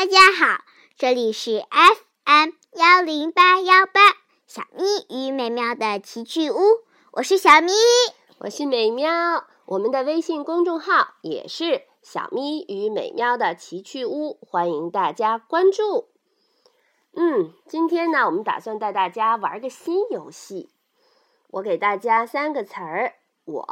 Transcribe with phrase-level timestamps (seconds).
[0.00, 0.64] 大家好，
[0.96, 4.00] 这里是 FM 幺零八幺八
[4.46, 6.56] 小咪与美妙的奇趣屋，
[7.12, 7.70] 我是小咪，
[8.38, 9.46] 我是美妙。
[9.66, 16.08] 我们的微信公众号也是小咪与美妙的奇趣屋，欢迎大家关注。
[17.12, 20.70] 嗯，今天呢，我们打算带大家玩个新游戏。
[21.48, 23.66] 我给大家三个词儿：我、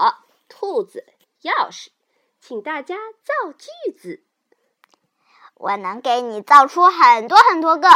[0.46, 1.06] 兔子、
[1.40, 1.88] 钥匙，
[2.38, 4.24] 请大家造句子。
[5.58, 7.88] 我能给你造出很多很多个。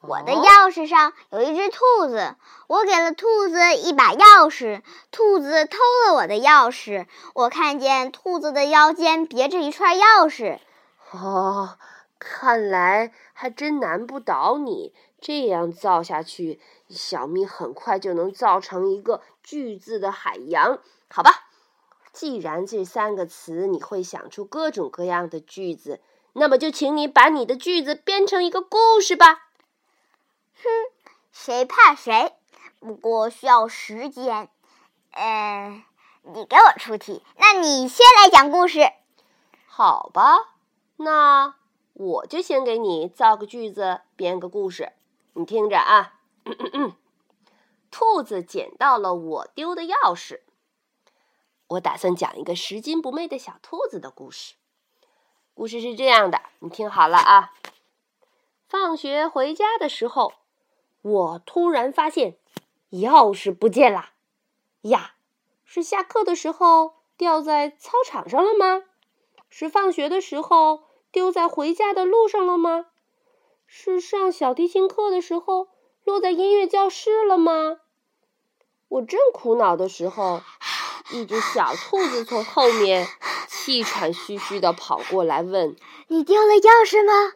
[0.00, 2.36] 我的钥匙上有一只兔子，
[2.66, 7.06] 我给了兔子一把钥匙，兔子偷了我的钥匙。
[7.34, 10.58] 我看见兔子的腰间别着一串钥匙。
[11.10, 11.78] 哦，
[12.18, 14.92] 看来还真难不倒你。
[15.20, 20.78] 这样造下去，小咪很快就能造成一个句子的海洋。
[21.10, 21.30] 好吧，
[22.12, 26.00] 既然这三个词你会想出各种各样的句子，
[26.38, 29.48] 那么就请你把你的句子编成一个故事吧。
[30.54, 30.68] 哼，
[31.32, 32.34] 谁怕谁？
[32.80, 34.48] 不过需要时间。
[35.10, 35.82] 嗯，
[36.22, 38.80] 你给我出题，那你先来讲故事。
[39.66, 40.54] 好吧，
[40.96, 41.56] 那
[41.92, 44.92] 我就先给你造个句子，编个故事。
[45.32, 46.20] 你听着啊，
[47.90, 50.42] 兔子捡到了我丢的钥匙。
[51.68, 54.54] 我打算讲一个拾金不昧的小兔子的故事。
[55.58, 57.52] 故事是这样的，你听好了啊。
[58.68, 60.32] 放学回家的时候，
[61.02, 62.36] 我突然发现
[62.92, 64.10] 钥匙不见了。
[64.82, 65.14] 呀，
[65.64, 68.84] 是下课的时候掉在操场上了吗？
[69.50, 72.86] 是放学的时候丢在回家的路上了吗？
[73.66, 75.70] 是上小提琴课的时候
[76.04, 77.80] 落在音乐教室了吗？
[78.86, 80.40] 我正苦恼的时候，
[81.10, 83.08] 一只小兔子从后面
[83.68, 85.76] 气喘吁吁的跑过来问
[86.08, 87.34] ：“你丢了钥匙吗？”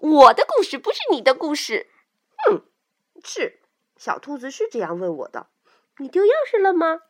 [0.00, 1.88] 我的故事不是你的故事。
[2.48, 2.62] 嗯，
[3.22, 3.60] 是
[3.98, 5.48] 小兔子是这样问我的
[6.00, 7.00] ：“你丢钥匙了吗？”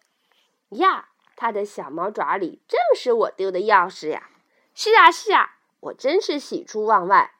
[0.74, 4.28] 呀，它的小毛爪里正是我丢的钥匙呀！
[4.74, 7.30] 是啊，是啊，我真是喜出望外。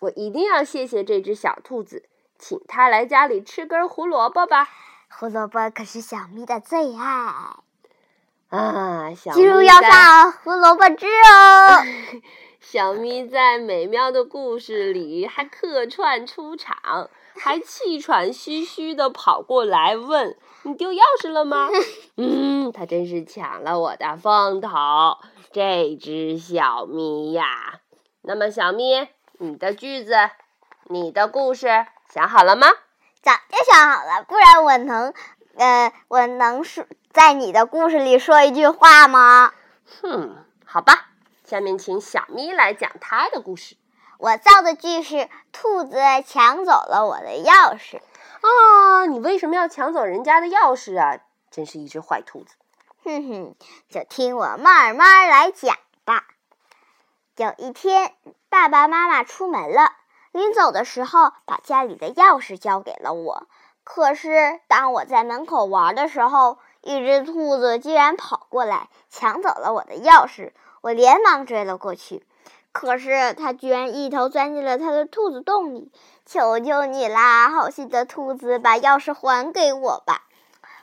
[0.00, 2.06] 我一定要谢谢这只小兔子，
[2.38, 4.68] 请它来家里吃根胡萝卜吧。
[5.08, 7.06] 胡萝卜可是小咪的最爱
[8.52, 9.14] 啊！
[9.14, 11.82] 小记住要放胡萝卜汁哦。
[12.60, 21.68] 小咪在美妙的故事里还客串出场，还气喘吁吁的跑过来问：“你丢钥匙了吗？”
[22.16, 24.68] 嗯，他真是抢了我的风头，
[25.50, 27.80] 这只小咪呀。
[28.20, 29.08] 那么，小咪。
[29.38, 30.14] 你的句子，
[30.84, 32.68] 你的故事想好了吗？
[33.22, 35.12] 早就想好了，不然我能，
[35.56, 39.52] 呃，我能说在你的故事里说一句话吗？
[40.00, 41.10] 哼，好吧，
[41.44, 43.76] 下面请小咪来讲她的故事。
[44.18, 45.96] 我造的句是：兔子
[46.26, 48.00] 抢走了我的钥匙。
[48.40, 51.18] 啊，你为什么要抢走人家的钥匙啊？
[51.50, 52.54] 真是一只坏兔子。
[53.04, 53.54] 哼哼，
[53.90, 56.24] 就听我慢慢来讲吧。
[57.36, 58.14] 有一天，
[58.48, 59.92] 爸爸妈妈出门了，
[60.32, 63.46] 临走的时候，把家里的钥匙交给了我。
[63.84, 70.52] 可是，当我在门口玩的时候，一只兔子竟然跑过来抢走了我的钥匙。
[70.80, 72.24] 我连忙追了过去，
[72.72, 75.92] 可是它居然一头钻进了它的兔子洞里。
[76.24, 80.22] 求求你啦，好心的兔子，把钥匙还给我吧！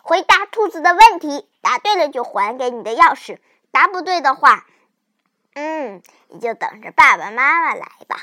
[0.03, 3.39] 回答兔子的问题，答对了就还给你的钥匙，
[3.71, 4.65] 答不对的话。
[5.55, 8.17] 嗯，你就等着爸爸妈妈来吧。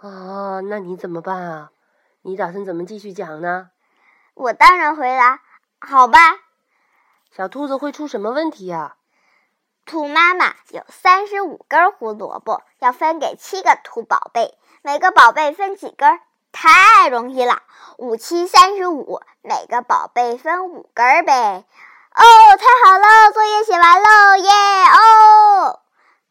[0.00, 1.70] 啊，那你怎么办啊？
[2.26, 3.68] 你打算怎么继续讲呢？
[4.32, 5.42] 我当然回答，
[5.78, 6.18] 好吧。
[7.30, 8.96] 小兔子会出什么问题呀？
[9.84, 16.18] 兔妈妈有三十五根胡萝卜，要分给七个兔宝贝，每个宝贝分几根？
[16.50, 17.62] 太容易了，
[17.98, 21.66] 五七三十五，每个宝贝分五根呗。
[22.14, 22.22] 哦，
[22.56, 24.50] 太好了，作业写完喽，耶！
[24.94, 25.80] 哦，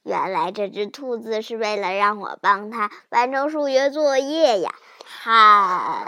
[0.02, 4.74] 原来这只兔子是为了让我帮它完成数学作业呀！
[5.24, 6.06] 哈，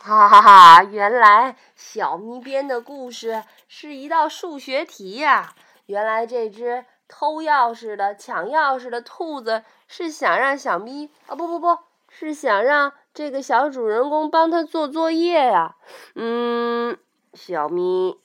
[0.00, 0.84] 哈哈哈！
[0.84, 5.54] 原来小咪编的故事是一道数学题呀！
[5.86, 11.76] 原来这只偷钥匙的、抢钥匙的兔子是想让小咪啊，不不不
[12.08, 15.74] 是想让这个小主人公帮他做作业呀！
[16.14, 16.96] 嗯，
[17.32, 18.16] 小咪。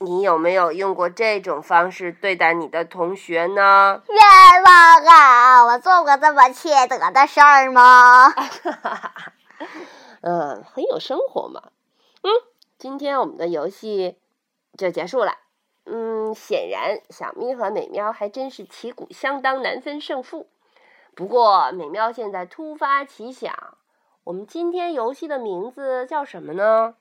[0.00, 4.02] 你有没有用过这种方式对待你的同学呢？
[4.08, 5.64] 冤枉啊！
[5.64, 8.30] 我做过这么缺德的事儿吗？
[10.26, 11.70] 嗯，很有生活嘛。
[12.22, 12.30] 嗯，
[12.78, 14.16] 今天我们的游戏
[14.78, 15.34] 就结束了。
[15.84, 20.48] 嗯，显然小咪和美喵还真是旗鼓相当，难分胜负。
[21.14, 23.76] 不过美喵现在突发奇想，
[24.24, 26.94] 我们今天游戏的名字叫什么呢？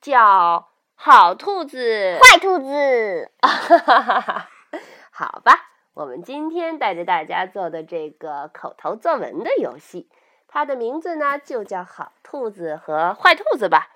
[0.00, 3.32] 叫好兔子，坏兔子。
[5.10, 10.08] 好吧，我们今天带着大家做的这个口头作文的游戏，
[10.48, 13.90] 它的名字呢就叫好兔子和坏兔子吧。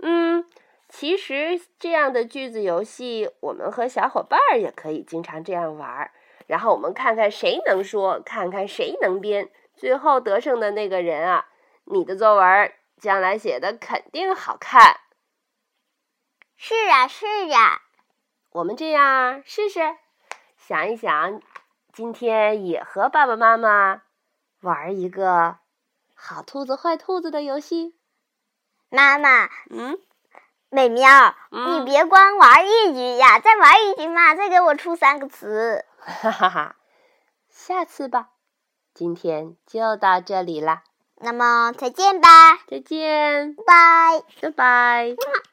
[0.00, 0.48] 嗯，
[0.88, 6.12] 其实这样的句子游戏，我们和小伙伴儿也可以经常这样玩儿。
[6.46, 11.48] 然后我们看看谁能说，看看谁能编，最后得胜的那个人啊，
[11.84, 15.00] 你的作文将来写的肯定好看。
[16.56, 17.82] 是啊，是啊，
[18.50, 19.80] 我们这样试试，
[20.56, 21.40] 想一想，
[21.92, 24.02] 今天也和爸爸妈妈
[24.60, 25.58] 玩一个
[26.20, 27.94] 好兔子坏兔子的游戏。
[28.90, 29.98] 妈妈，嗯，
[30.68, 35.84] 美妙，嗯你别光玩一局呀，再玩一局嘛，再给我出三个词。
[36.00, 36.76] 哈哈哈，
[37.48, 38.30] 下次吧。
[38.94, 40.82] 今天就到这里啦，
[41.16, 44.22] 那么再见吧，再见，拜。
[44.40, 45.10] 拜拜。
[45.10, 45.47] 嗯